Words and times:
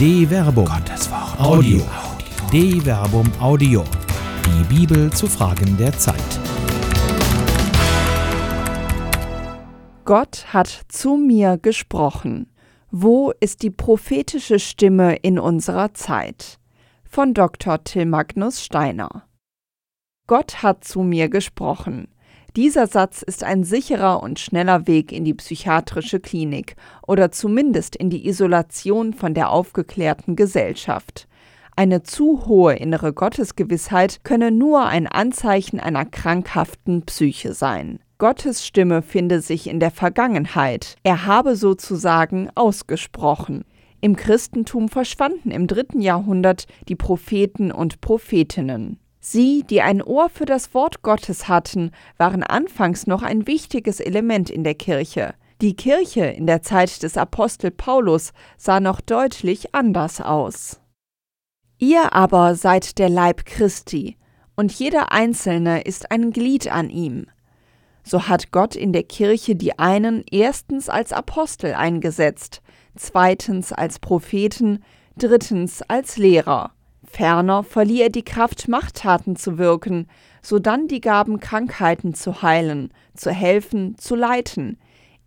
De 0.00 0.26
Verbum. 0.26 0.64
Gottes 0.64 1.10
Wort. 1.10 1.38
Audio. 1.38 1.82
De 2.50 2.80
Verbum 2.80 3.30
Audio. 3.38 3.84
Die 4.46 4.64
Bibel 4.74 5.12
zu 5.12 5.26
Fragen 5.26 5.76
der 5.76 5.92
Zeit. 5.92 6.40
Gott 10.06 10.46
hat 10.54 10.68
zu 10.88 11.18
mir 11.18 11.58
gesprochen. 11.58 12.50
Wo 12.90 13.34
ist 13.40 13.60
die 13.60 13.68
prophetische 13.68 14.58
Stimme 14.58 15.16
in 15.16 15.38
unserer 15.38 15.92
Zeit? 15.92 16.58
Von 17.04 17.34
Dr. 17.34 17.84
Till 17.84 18.06
Magnus 18.06 18.64
Steiner. 18.64 19.24
Gott 20.26 20.62
hat 20.62 20.82
zu 20.82 21.02
mir 21.02 21.28
gesprochen. 21.28 22.08
Dieser 22.56 22.88
Satz 22.88 23.22
ist 23.22 23.44
ein 23.44 23.62
sicherer 23.62 24.22
und 24.22 24.40
schneller 24.40 24.88
Weg 24.88 25.12
in 25.12 25.24
die 25.24 25.34
psychiatrische 25.34 26.18
Klinik 26.18 26.74
oder 27.06 27.30
zumindest 27.30 27.94
in 27.94 28.10
die 28.10 28.26
Isolation 28.26 29.12
von 29.12 29.34
der 29.34 29.50
aufgeklärten 29.50 30.34
Gesellschaft. 30.34 31.28
Eine 31.76 32.02
zu 32.02 32.46
hohe 32.46 32.74
innere 32.74 33.12
Gottesgewissheit 33.12 34.24
könne 34.24 34.50
nur 34.50 34.84
ein 34.86 35.06
Anzeichen 35.06 35.78
einer 35.78 36.04
krankhaften 36.04 37.02
Psyche 37.02 37.54
sein. 37.54 38.00
Gottes 38.18 38.66
Stimme 38.66 39.00
finde 39.00 39.40
sich 39.40 39.68
in 39.68 39.80
der 39.80 39.92
Vergangenheit. 39.92 40.96
Er 41.04 41.26
habe 41.26 41.56
sozusagen 41.56 42.50
ausgesprochen. 42.54 43.64
Im 44.02 44.16
Christentum 44.16 44.88
verschwanden 44.88 45.50
im 45.50 45.66
dritten 45.66 46.00
Jahrhundert 46.00 46.66
die 46.88 46.96
Propheten 46.96 47.70
und 47.70 48.00
Prophetinnen. 48.00 48.98
Sie, 49.20 49.64
die 49.68 49.82
ein 49.82 50.02
Ohr 50.02 50.30
für 50.30 50.46
das 50.46 50.72
Wort 50.72 51.02
Gottes 51.02 51.46
hatten, 51.46 51.92
waren 52.16 52.42
anfangs 52.42 53.06
noch 53.06 53.22
ein 53.22 53.46
wichtiges 53.46 54.00
Element 54.00 54.48
in 54.48 54.64
der 54.64 54.74
Kirche. 54.74 55.34
Die 55.60 55.76
Kirche 55.76 56.24
in 56.24 56.46
der 56.46 56.62
Zeit 56.62 57.02
des 57.02 57.18
Apostel 57.18 57.70
Paulus 57.70 58.32
sah 58.56 58.80
noch 58.80 59.02
deutlich 59.02 59.74
anders 59.74 60.22
aus. 60.22 60.80
Ihr 61.76 62.14
aber 62.14 62.54
seid 62.54 62.98
der 62.98 63.10
Leib 63.10 63.44
Christi, 63.44 64.16
und 64.56 64.72
jeder 64.72 65.12
Einzelne 65.12 65.82
ist 65.82 66.10
ein 66.10 66.30
Glied 66.30 66.72
an 66.72 66.88
ihm. 66.88 67.26
So 68.02 68.26
hat 68.26 68.52
Gott 68.52 68.74
in 68.74 68.94
der 68.94 69.02
Kirche 69.02 69.54
die 69.54 69.78
einen 69.78 70.24
erstens 70.30 70.88
als 70.88 71.12
Apostel 71.12 71.74
eingesetzt, 71.74 72.62
zweitens 72.96 73.72
als 73.72 73.98
Propheten, 73.98 74.82
drittens 75.16 75.82
als 75.82 76.16
Lehrer. 76.16 76.72
Ferner 77.10 77.64
verlieh 77.64 78.02
er 78.02 78.08
die 78.08 78.24
Kraft, 78.24 78.68
Machttaten 78.68 79.34
zu 79.34 79.58
wirken, 79.58 80.06
sodann 80.42 80.86
die 80.86 81.00
Gaben, 81.00 81.40
Krankheiten 81.40 82.14
zu 82.14 82.42
heilen, 82.42 82.92
zu 83.14 83.30
helfen, 83.30 83.98
zu 83.98 84.14
leiten, 84.14 84.78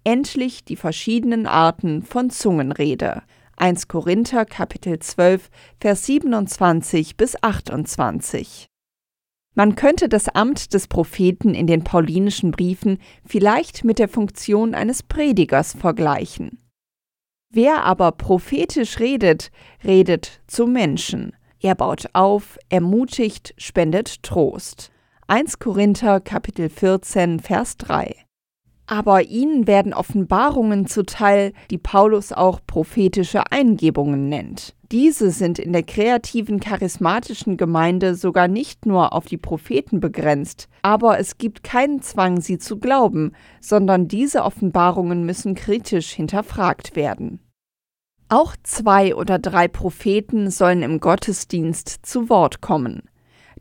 endlich 0.03 0.63
die 0.63 0.77
verschiedenen 0.77 1.45
Arten 1.45 2.01
von 2.01 2.29
Zungenrede. 2.29 3.21
1 3.57 3.89
Korinther 3.89 4.45
Kapitel 4.45 4.97
12 4.97 5.49
Vers 5.79 6.05
27 6.05 7.17
bis 7.17 7.35
28. 7.43 8.65
Man 9.53 9.75
könnte 9.75 10.09
das 10.09 10.29
Amt 10.29 10.73
des 10.73 10.87
Propheten 10.87 11.53
in 11.53 11.67
den 11.67 11.83
paulinischen 11.83 12.51
Briefen 12.51 12.97
vielleicht 13.25 13.83
mit 13.83 13.99
der 13.99 14.07
Funktion 14.07 14.73
eines 14.73 15.03
Predigers 15.03 15.73
vergleichen. 15.73 16.57
Wer 17.51 17.83
aber 17.83 18.13
prophetisch 18.13 18.99
redet, 18.99 19.51
redet 19.83 20.41
zu 20.47 20.65
Menschen. 20.65 21.35
Er 21.65 21.75
baut 21.75 22.09
auf, 22.11 22.59
ermutigt, 22.67 23.53
spendet 23.57 24.21
Trost. 24.21 24.91
1 25.27 25.59
Korinther 25.59 26.19
Kapitel 26.19 26.67
14 26.67 27.39
Vers 27.39 27.77
3. 27.77 28.13
Aber 28.85 29.23
ihnen 29.23 29.65
werden 29.65 29.93
Offenbarungen 29.93 30.87
zuteil, 30.87 31.53
die 31.71 31.77
Paulus 31.77 32.33
auch 32.33 32.59
prophetische 32.67 33.49
Eingebungen 33.49 34.27
nennt. 34.27 34.75
Diese 34.91 35.31
sind 35.31 35.57
in 35.57 35.71
der 35.71 35.83
kreativen 35.83 36.59
charismatischen 36.59 37.55
Gemeinde 37.55 38.15
sogar 38.15 38.49
nicht 38.49 38.85
nur 38.85 39.13
auf 39.13 39.23
die 39.23 39.37
Propheten 39.37 40.01
begrenzt, 40.01 40.67
aber 40.81 41.17
es 41.17 41.37
gibt 41.37 41.63
keinen 41.63 42.01
Zwang, 42.01 42.41
sie 42.41 42.57
zu 42.57 42.77
glauben, 42.77 43.31
sondern 43.61 44.09
diese 44.09 44.43
Offenbarungen 44.43 45.25
müssen 45.25 45.55
kritisch 45.55 46.11
hinterfragt 46.11 46.97
werden. 46.97 47.39
Auch 48.29 48.55
zwei 48.63 49.15
oder 49.15 49.39
drei 49.39 49.67
Propheten 49.67 50.49
sollen 50.49 50.81
im 50.81 50.99
Gottesdienst 50.99 52.05
zu 52.05 52.29
Wort 52.29 52.61
kommen. 52.61 53.03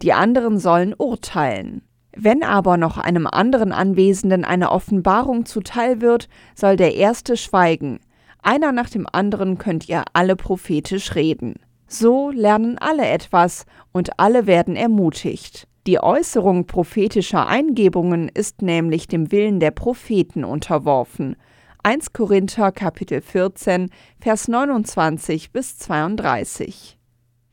Die 0.00 0.12
anderen 0.12 0.58
sollen 0.58 0.94
urteilen. 0.96 1.82
Wenn 2.14 2.42
aber 2.42 2.76
noch 2.76 2.98
einem 2.98 3.26
anderen 3.26 3.72
Anwesenden 3.72 4.44
eine 4.44 4.70
Offenbarung 4.70 5.46
zuteil 5.46 6.00
wird, 6.00 6.28
soll 6.54 6.76
der 6.76 6.94
erste 6.94 7.36
schweigen. 7.36 8.00
Einer 8.42 8.72
nach 8.72 8.90
dem 8.90 9.06
anderen 9.10 9.58
könnt 9.58 9.88
ihr 9.88 10.04
alle 10.12 10.36
prophetisch 10.36 11.14
reden. 11.14 11.54
So 11.86 12.30
lernen 12.30 12.78
alle 12.78 13.06
etwas 13.06 13.66
und 13.92 14.18
alle 14.18 14.46
werden 14.46 14.76
ermutigt. 14.76 15.68
Die 15.86 16.00
Äußerung 16.00 16.66
prophetischer 16.66 17.46
Eingebungen 17.46 18.28
ist 18.28 18.62
nämlich 18.62 19.08
dem 19.08 19.32
Willen 19.32 19.60
der 19.60 19.72
Propheten 19.72 20.44
unterworfen 20.44 21.36
1 21.84 22.12
Korinther 22.12 22.70
Kapitel 22.70 23.20
14, 23.20 23.90
Vers 24.20 24.46
29 24.46 25.50
bis 25.50 25.78
32. 25.78 26.96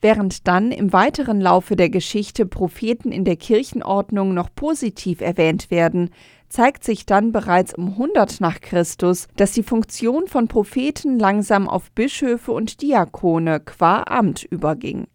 Während 0.00 0.46
dann 0.46 0.70
im 0.70 0.92
weiteren 0.92 1.40
Laufe 1.40 1.74
der 1.74 1.90
Geschichte 1.90 2.46
Propheten 2.46 3.10
in 3.10 3.24
der 3.24 3.34
Kirchenordnung 3.34 4.32
noch 4.32 4.54
positiv 4.54 5.20
erwähnt 5.20 5.72
werden, 5.72 6.10
zeigt 6.48 6.84
sich 6.84 7.06
dann 7.06 7.32
bereits 7.32 7.74
um 7.74 7.88
100 7.88 8.40
nach 8.40 8.60
Christus, 8.60 9.26
dass 9.34 9.50
die 9.50 9.64
Funktion 9.64 10.28
von 10.28 10.46
Propheten 10.46 11.18
langsam 11.18 11.68
auf 11.68 11.90
Bischöfe 11.90 12.52
und 12.52 12.82
Diakone 12.82 13.58
qua 13.58 14.04
Amt 14.04 14.44
überging. 14.44 15.08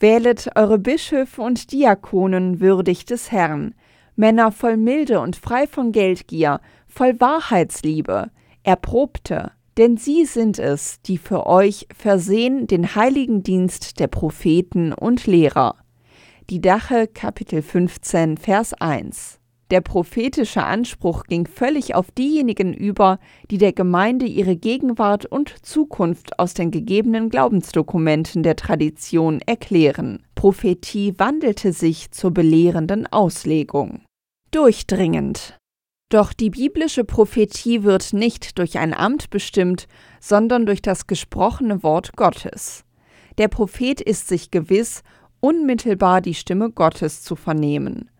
Wählet 0.00 0.50
eure 0.56 0.80
Bischöfe 0.80 1.40
und 1.40 1.70
Diakonen 1.70 2.58
würdig 2.58 3.04
des 3.04 3.30
Herrn, 3.30 3.76
Männer 4.16 4.50
voll 4.50 4.76
Milde 4.76 5.20
und 5.20 5.36
frei 5.36 5.68
von 5.68 5.92
Geldgier, 5.92 6.60
voll 6.88 7.20
Wahrheitsliebe, 7.20 8.32
Erprobte, 8.62 9.52
denn 9.76 9.96
sie 9.96 10.24
sind 10.24 10.58
es, 10.58 11.00
die 11.02 11.18
für 11.18 11.46
euch 11.46 11.86
versehen 11.94 12.66
den 12.66 12.94
heiligen 12.94 13.42
Dienst 13.42 14.00
der 14.00 14.08
Propheten 14.08 14.92
und 14.92 15.26
Lehrer. 15.26 15.76
Die 16.50 16.60
Dache 16.60 17.06
Kapitel 17.06 17.62
15 17.62 18.36
Vers 18.36 18.74
1 18.74 19.40
der 19.70 19.80
prophetische 19.80 20.64
Anspruch 20.64 21.24
ging 21.24 21.46
völlig 21.46 21.94
auf 21.94 22.10
diejenigen 22.10 22.74
über, 22.74 23.20
die 23.50 23.58
der 23.58 23.72
Gemeinde 23.72 24.26
ihre 24.26 24.56
Gegenwart 24.56 25.26
und 25.26 25.64
Zukunft 25.64 26.40
aus 26.40 26.54
den 26.54 26.72
gegebenen 26.72 27.30
Glaubensdokumenten 27.30 28.42
der 28.42 28.56
Tradition 28.56 29.40
erklären. 29.46 30.24
Prophetie 30.34 31.14
wandelte 31.18 31.72
sich 31.72 32.10
zur 32.10 32.32
belehrenden 32.32 33.06
Auslegung. 33.06 34.02
Durchdringend. 34.50 35.59
Doch 36.10 36.32
die 36.32 36.50
biblische 36.50 37.04
Prophetie 37.04 37.84
wird 37.84 38.12
nicht 38.12 38.58
durch 38.58 38.78
ein 38.78 38.92
Amt 38.92 39.30
bestimmt, 39.30 39.86
sondern 40.20 40.66
durch 40.66 40.82
das 40.82 41.06
gesprochene 41.06 41.82
Wort 41.82 42.16
Gottes. 42.16 42.84
Der 43.38 43.48
Prophet 43.48 44.00
ist 44.00 44.28
sich 44.28 44.50
gewiss, 44.50 45.02
unmittelbar 45.38 46.20
die 46.20 46.34
Stimme 46.34 46.70
Gottes 46.70 47.22
zu 47.22 47.36
vernehmen. 47.36 48.10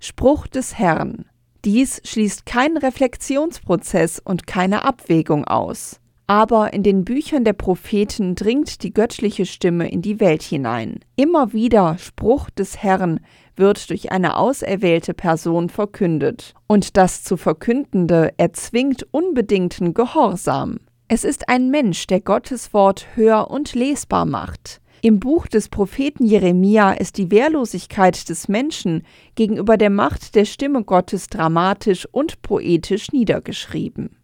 Spruch 0.00 0.46
des 0.46 0.78
Herrn. 0.78 1.24
Dies 1.64 2.00
schließt 2.04 2.46
keinen 2.46 2.76
Reflexionsprozess 2.76 4.18
und 4.18 4.46
keine 4.46 4.84
Abwägung 4.84 5.44
aus. 5.46 5.99
Aber 6.30 6.72
in 6.72 6.84
den 6.84 7.04
Büchern 7.04 7.42
der 7.42 7.54
Propheten 7.54 8.36
dringt 8.36 8.84
die 8.84 8.94
göttliche 8.94 9.46
Stimme 9.46 9.90
in 9.90 10.00
die 10.00 10.20
Welt 10.20 10.44
hinein. 10.44 11.00
Immer 11.16 11.52
wieder 11.52 11.98
Spruch 11.98 12.50
des 12.50 12.80
Herrn 12.80 13.18
wird 13.56 13.90
durch 13.90 14.12
eine 14.12 14.36
auserwählte 14.36 15.12
Person 15.12 15.70
verkündet. 15.70 16.54
Und 16.68 16.96
das 16.96 17.24
zu 17.24 17.36
Verkündende 17.36 18.32
erzwingt 18.36 19.08
unbedingten 19.10 19.92
Gehorsam. 19.92 20.78
Es 21.08 21.24
ist 21.24 21.48
ein 21.48 21.68
Mensch, 21.68 22.06
der 22.06 22.20
Gottes 22.20 22.72
Wort 22.72 23.08
hör- 23.16 23.50
und 23.50 23.74
lesbar 23.74 24.24
macht. 24.24 24.80
Im 25.02 25.18
Buch 25.18 25.48
des 25.48 25.68
Propheten 25.68 26.24
Jeremia 26.24 26.92
ist 26.92 27.18
die 27.18 27.32
Wehrlosigkeit 27.32 28.28
des 28.28 28.46
Menschen 28.46 29.02
gegenüber 29.34 29.76
der 29.76 29.90
Macht 29.90 30.36
der 30.36 30.44
Stimme 30.44 30.84
Gottes 30.84 31.26
dramatisch 31.26 32.06
und 32.12 32.40
poetisch 32.42 33.10
niedergeschrieben. 33.10 34.19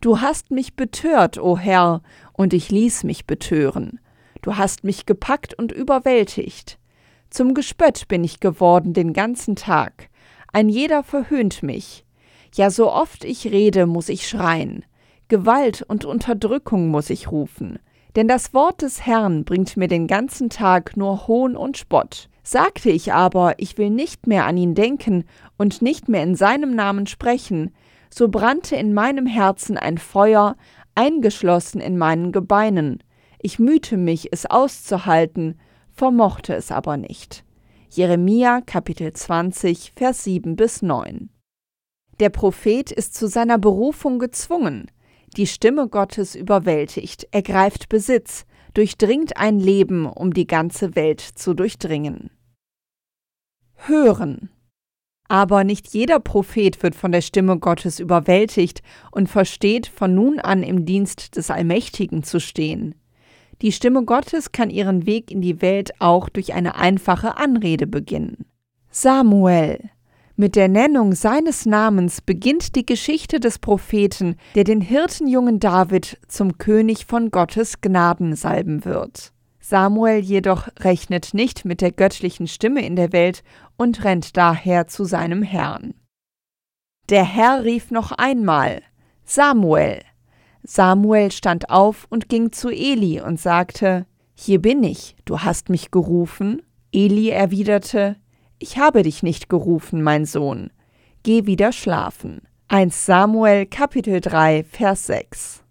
Du 0.00 0.22
hast 0.22 0.50
mich 0.50 0.76
betört, 0.76 1.38
o 1.38 1.58
Herr, 1.58 2.00
und 2.32 2.54
ich 2.54 2.70
ließ 2.70 3.04
mich 3.04 3.26
betören. 3.26 4.00
Du 4.40 4.56
hast 4.56 4.82
mich 4.82 5.04
gepackt 5.04 5.52
und 5.52 5.72
überwältigt. 5.72 6.78
Zum 7.28 7.52
Gespött 7.52 8.08
bin 8.08 8.24
ich 8.24 8.40
geworden 8.40 8.94
den 8.94 9.12
ganzen 9.12 9.56
Tag. 9.56 10.08
Ein 10.52 10.70
jeder 10.70 11.02
verhöhnt 11.02 11.62
mich. 11.62 12.06
Ja, 12.54 12.70
so 12.70 12.90
oft 12.90 13.24
ich 13.24 13.52
rede, 13.52 13.84
muss 13.86 14.08
ich 14.08 14.26
schreien. 14.26 14.86
Gewalt 15.28 15.82
und 15.86 16.06
Unterdrückung 16.06 16.88
muss 16.88 17.10
ich 17.10 17.30
rufen. 17.30 17.78
Denn 18.16 18.26
das 18.26 18.54
Wort 18.54 18.80
des 18.80 19.04
Herrn 19.04 19.44
bringt 19.44 19.76
mir 19.76 19.86
den 19.86 20.06
ganzen 20.06 20.48
Tag 20.48 20.96
nur 20.96 21.28
Hohn 21.28 21.56
und 21.56 21.76
Spott. 21.76 22.30
Sagte 22.42 22.90
ich 22.90 23.12
aber, 23.12 23.54
ich 23.58 23.76
will 23.76 23.90
nicht 23.90 24.26
mehr 24.26 24.46
an 24.46 24.56
ihn 24.56 24.74
denken 24.74 25.24
und 25.58 25.82
nicht 25.82 26.08
mehr 26.08 26.22
in 26.22 26.34
seinem 26.34 26.74
Namen 26.74 27.06
sprechen, 27.06 27.72
so 28.12 28.28
brannte 28.28 28.76
in 28.76 28.92
meinem 28.92 29.26
Herzen 29.26 29.78
ein 29.78 29.98
Feuer, 29.98 30.56
eingeschlossen 30.94 31.80
in 31.80 31.96
meinen 31.96 32.32
Gebeinen. 32.32 33.02
Ich 33.38 33.58
mühte 33.58 33.96
mich, 33.96 34.32
es 34.32 34.46
auszuhalten, 34.46 35.58
vermochte 35.92 36.54
es 36.54 36.72
aber 36.72 36.96
nicht. 36.96 37.44
Jeremia 37.90 38.60
Kapitel 38.60 39.12
20, 39.12 39.92
Vers 39.96 40.24
7 40.24 40.56
bis 40.56 40.82
9. 40.82 41.30
Der 42.20 42.28
Prophet 42.28 42.92
ist 42.92 43.14
zu 43.14 43.28
seiner 43.28 43.58
Berufung 43.58 44.18
gezwungen. 44.18 44.90
Die 45.36 45.46
Stimme 45.46 45.88
Gottes 45.88 46.34
überwältigt, 46.34 47.28
ergreift 47.30 47.88
Besitz, 47.88 48.44
durchdringt 48.74 49.36
ein 49.36 49.58
Leben, 49.58 50.06
um 50.06 50.34
die 50.34 50.46
ganze 50.46 50.94
Welt 50.96 51.20
zu 51.20 51.54
durchdringen. 51.54 52.30
Hören. 53.74 54.50
Aber 55.30 55.62
nicht 55.62 55.94
jeder 55.94 56.18
Prophet 56.18 56.82
wird 56.82 56.96
von 56.96 57.12
der 57.12 57.20
Stimme 57.20 57.56
Gottes 57.56 58.00
überwältigt 58.00 58.82
und 59.12 59.28
versteht, 59.28 59.86
von 59.86 60.12
nun 60.12 60.40
an 60.40 60.64
im 60.64 60.84
Dienst 60.84 61.36
des 61.36 61.52
Allmächtigen 61.52 62.24
zu 62.24 62.40
stehen. 62.40 62.96
Die 63.62 63.70
Stimme 63.70 64.02
Gottes 64.02 64.50
kann 64.50 64.70
ihren 64.70 65.06
Weg 65.06 65.30
in 65.30 65.40
die 65.40 65.62
Welt 65.62 65.92
auch 66.00 66.28
durch 66.28 66.52
eine 66.52 66.74
einfache 66.74 67.36
Anrede 67.36 67.86
beginnen. 67.86 68.44
Samuel, 68.90 69.78
mit 70.34 70.56
der 70.56 70.66
Nennung 70.66 71.14
seines 71.14 71.64
Namens 71.64 72.20
beginnt 72.20 72.74
die 72.74 72.84
Geschichte 72.84 73.38
des 73.38 73.60
Propheten, 73.60 74.34
der 74.56 74.64
den 74.64 74.80
Hirtenjungen 74.80 75.60
David 75.60 76.18
zum 76.26 76.58
König 76.58 77.06
von 77.06 77.30
Gottes 77.30 77.80
Gnaden 77.80 78.34
salben 78.34 78.84
wird. 78.84 79.32
Samuel 79.70 80.18
jedoch 80.18 80.68
rechnet 80.80 81.32
nicht 81.32 81.64
mit 81.64 81.80
der 81.80 81.92
göttlichen 81.92 82.48
Stimme 82.48 82.84
in 82.84 82.96
der 82.96 83.12
Welt 83.12 83.44
und 83.76 84.04
rennt 84.04 84.36
daher 84.36 84.88
zu 84.88 85.04
seinem 85.04 85.42
Herrn. 85.42 85.94
Der 87.08 87.24
Herr 87.24 87.64
rief 87.64 87.92
noch 87.92 88.10
einmal 88.10 88.82
Samuel. 89.24 90.02
Samuel 90.64 91.30
stand 91.30 91.70
auf 91.70 92.08
und 92.10 92.28
ging 92.28 92.50
zu 92.50 92.68
Eli 92.68 93.20
und 93.20 93.40
sagte 93.40 94.06
Hier 94.34 94.60
bin 94.60 94.82
ich, 94.82 95.16
du 95.24 95.38
hast 95.38 95.68
mich 95.68 95.92
gerufen? 95.92 96.62
Eli 96.92 97.30
erwiderte 97.30 98.16
ich 98.62 98.76
habe 98.76 99.04
dich 99.04 99.22
nicht 99.22 99.48
gerufen, 99.48 100.02
mein 100.02 100.26
Sohn. 100.26 100.70
Geh 101.22 101.46
wieder 101.46 101.72
schlafen. 101.72 102.42
1 102.68 103.06
Samuel 103.06 103.64
Kapitel 103.64 104.20
3 104.20 104.64
Vers 104.64 105.06
6 105.06 105.62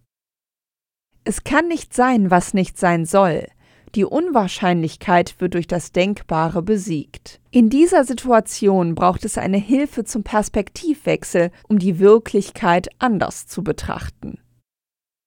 Es 1.23 1.43
kann 1.43 1.67
nicht 1.67 1.93
sein, 1.93 2.31
was 2.31 2.55
nicht 2.55 2.79
sein 2.79 3.05
soll. 3.05 3.45
Die 3.95 4.05
Unwahrscheinlichkeit 4.05 5.35
wird 5.39 5.55
durch 5.55 5.67
das 5.67 5.91
Denkbare 5.91 6.61
besiegt. 6.61 7.39
In 7.51 7.69
dieser 7.69 8.03
Situation 8.03 8.95
braucht 8.95 9.25
es 9.25 9.37
eine 9.37 9.57
Hilfe 9.57 10.03
zum 10.03 10.23
Perspektivwechsel, 10.23 11.51
um 11.67 11.79
die 11.79 11.99
Wirklichkeit 11.99 12.89
anders 12.99 13.47
zu 13.47 13.63
betrachten. 13.63 14.39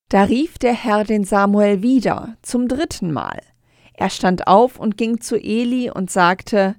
Da 0.08 0.24
rief 0.24 0.58
der 0.58 0.74
Herr 0.74 1.04
den 1.04 1.24
Samuel 1.24 1.82
wieder, 1.82 2.36
zum 2.42 2.68
dritten 2.68 3.12
Mal. 3.12 3.40
Er 3.94 4.10
stand 4.10 4.46
auf 4.46 4.78
und 4.78 4.96
ging 4.96 5.20
zu 5.20 5.36
Eli 5.36 5.90
und 5.90 6.10
sagte, 6.10 6.76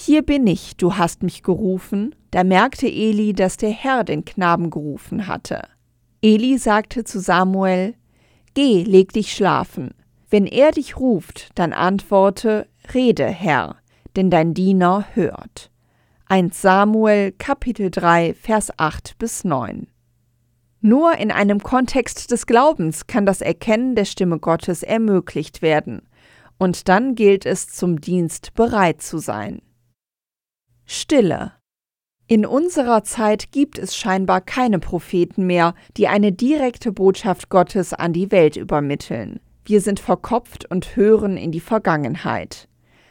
hier 0.00 0.22
bin 0.22 0.46
ich, 0.46 0.76
du 0.76 0.96
hast 0.96 1.24
mich 1.24 1.42
gerufen. 1.42 2.14
Da 2.30 2.44
merkte 2.44 2.86
Eli, 2.86 3.32
dass 3.32 3.56
der 3.56 3.70
Herr 3.70 4.04
den 4.04 4.24
Knaben 4.24 4.70
gerufen 4.70 5.26
hatte. 5.26 5.62
Eli 6.22 6.56
sagte 6.56 7.02
zu 7.02 7.18
Samuel, 7.18 7.94
Geh, 8.54 8.84
leg 8.84 9.12
dich 9.12 9.32
schlafen. 9.32 9.94
Wenn 10.30 10.46
er 10.46 10.72
dich 10.72 10.98
ruft, 10.98 11.50
dann 11.54 11.72
antworte, 11.72 12.68
Rede, 12.92 13.26
Herr, 13.26 13.76
denn 14.14 14.28
dein 14.30 14.52
Diener 14.52 15.06
hört. 15.14 15.70
1 16.26 16.60
Samuel 16.60 17.32
Kapitel 17.32 17.90
3 17.90 18.34
Vers 18.34 18.70
8 18.76 19.16
bis 19.18 19.44
9 19.44 19.86
Nur 20.82 21.16
in 21.16 21.30
einem 21.30 21.62
Kontext 21.62 22.30
des 22.30 22.46
Glaubens 22.46 23.06
kann 23.06 23.24
das 23.24 23.40
Erkennen 23.40 23.94
der 23.94 24.04
Stimme 24.04 24.38
Gottes 24.38 24.82
ermöglicht 24.82 25.62
werden, 25.62 26.02
und 26.58 26.88
dann 26.90 27.14
gilt 27.14 27.46
es 27.46 27.68
zum 27.68 27.98
Dienst 27.98 28.52
bereit 28.52 29.00
zu 29.00 29.16
sein. 29.18 29.62
Stille. 30.84 31.52
In 32.26 32.44
unserer 32.44 33.02
Zeit 33.04 33.50
gibt 33.52 33.78
es 33.78 33.96
scheinbar 33.96 34.42
keine 34.42 34.78
Propheten 34.78 35.46
mehr, 35.46 35.74
die 35.96 36.08
eine 36.08 36.32
direkte 36.32 36.92
Botschaft 36.92 37.48
Gottes 37.48 37.94
an 37.94 38.12
die 38.12 38.30
Welt 38.30 38.56
übermitteln. 38.56 39.40
Wir 39.68 39.82
sind 39.82 40.00
verkopft 40.00 40.64
und 40.70 40.96
hören 40.96 41.36
in 41.36 41.52
die 41.52 41.60
Vergangenheit. 41.60 42.68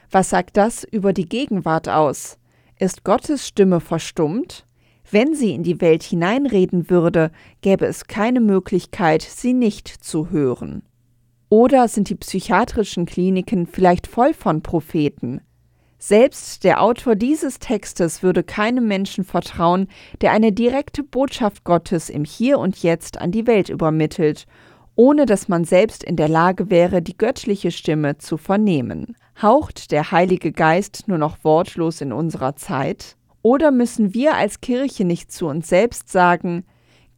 Was 0.10 0.32
sagt 0.32 0.58
das 0.58 0.84
über 0.84 1.14
die 1.14 1.30
Gegenwart 1.30 1.88
aus? 1.88 2.40
Ist 2.80 3.04
Gottes 3.04 3.48
Stimme 3.48 3.80
verstummt? 3.80 4.66
Wenn 5.12 5.36
sie 5.36 5.54
in 5.54 5.62
die 5.62 5.80
Welt 5.82 6.02
hineinreden 6.02 6.90
würde, 6.90 7.30
gäbe 7.62 7.86
es 7.86 8.08
keine 8.08 8.40
Möglichkeit, 8.40 9.22
sie 9.22 9.54
nicht 9.54 9.88
zu 9.88 10.32
hören. 10.32 10.82
Oder 11.50 11.88
sind 11.88 12.10
die 12.10 12.16
psychiatrischen 12.16 13.06
Kliniken 13.06 13.68
vielleicht 13.68 14.08
voll 14.08 14.34
von 14.34 14.64
Propheten? 14.64 15.42
Selbst 16.00 16.64
der 16.64 16.82
Autor 16.82 17.16
dieses 17.16 17.60
Textes 17.60 18.24
würde 18.24 18.42
keinem 18.42 18.88
Menschen 18.88 19.26
vertrauen, 19.26 19.88
der 20.22 20.32
eine 20.32 20.52
direkte 20.52 21.04
Botschaft 21.04 21.64
Gottes 21.64 22.10
im 22.10 22.24
Hier 22.26 22.58
und 22.58 22.82
Jetzt 22.82 23.22
an 23.22 23.32
die 23.32 23.46
Welt 23.46 23.70
übermittelt, 23.70 24.48
ohne 24.98 25.28
dass 25.28 25.48
man 25.48 25.64
selbst 25.64 26.04
in 26.04 26.16
der 26.16 26.28
Lage 26.28 26.70
wäre, 26.70 27.02
die 27.02 27.16
göttliche 27.16 27.72
Stimme 27.72 28.18
zu 28.18 28.36
vernehmen. 28.36 29.16
Haucht 29.40 29.92
der 29.92 30.12
Heilige 30.12 30.52
Geist 30.52 31.08
nur 31.08 31.20
noch 31.20 31.44
wortlos 31.44 32.02
in 32.02 32.12
unserer 32.12 32.56
Zeit? 32.56 33.16
Oder 33.44 33.72
müssen 33.72 34.16
wir 34.16 34.34
als 34.36 34.60
Kirche 34.60 35.06
nicht 35.06 35.32
zu 35.32 35.46
uns 35.46 35.70
selbst 35.70 36.12
sagen, 36.12 36.66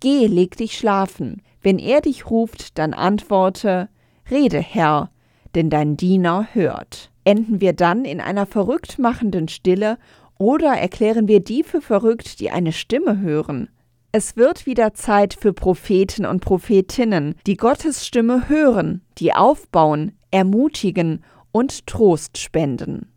Geh, 0.02 0.28
leg 0.28 0.56
dich 0.58 0.78
schlafen, 0.78 1.42
wenn 1.62 1.80
er 1.80 2.02
dich 2.02 2.30
ruft, 2.30 2.78
dann 2.78 2.94
antworte, 2.94 3.90
Rede, 4.30 4.60
Herr, 4.60 5.10
denn 5.56 5.70
dein 5.70 5.98
Diener 5.98 6.48
hört. 6.54 7.12
Enden 7.24 7.62
wir 7.62 7.74
dann 7.74 8.06
in 8.06 8.22
einer 8.22 8.46
verrückt 8.46 9.00
machenden 9.00 9.48
Stille 9.48 9.98
oder 10.38 10.74
erklären 10.74 11.28
wir 11.28 11.42
die 11.42 11.64
für 11.64 11.82
verrückt, 11.82 12.40
die 12.40 12.50
eine 12.52 12.72
Stimme 12.72 13.20
hören? 13.20 13.70
Es 14.12 14.36
wird 14.36 14.66
wieder 14.66 14.96
Zeit 14.96 15.36
für 15.40 15.54
Propheten 15.54 16.26
und 16.26 16.40
Prophetinnen, 16.40 17.36
die 17.46 17.58
Gottes 17.58 18.08
Stimme 18.08 18.50
hören, 18.50 19.02
die 19.20 19.34
aufbauen, 19.34 20.14
ermutigen 20.32 21.24
und 21.52 21.86
Trost 21.86 22.40
spenden. 22.40 23.12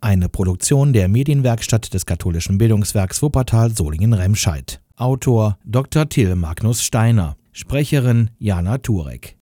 Eine 0.00 0.28
Produktion 0.28 0.92
der 0.92 1.08
Medienwerkstatt 1.08 1.94
des 1.94 2.04
katholischen 2.04 2.58
Bildungswerks 2.58 3.22
Wuppertal 3.22 3.70
Solingen-Remscheid. 3.70 4.80
Autor 4.96 5.58
Dr. 5.64 6.08
Till 6.08 6.34
Magnus 6.34 6.82
Steiner. 6.82 7.36
Sprecherin 7.52 8.30
Jana 8.38 8.78
Turek. 8.78 9.36